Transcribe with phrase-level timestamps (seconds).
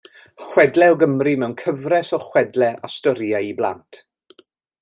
[0.43, 4.05] Chwedlau o Gymru, mewn cyfres o chwedlau a storïau i blant.